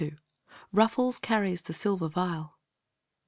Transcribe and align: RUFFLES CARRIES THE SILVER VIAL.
RUFFLES 0.73 1.19
CARRIES 1.19 1.61
THE 1.61 1.73
SILVER 1.73 2.09
VIAL. 2.09 2.57